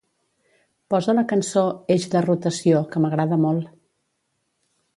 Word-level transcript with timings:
Posa 0.93 1.13
la 1.17 1.23
cançó 1.33 1.65
"Eix 1.97 2.09
de 2.15 2.23
rotació", 2.29 2.81
que 2.95 3.03
m'agrada 3.05 3.41
molt 3.45 3.69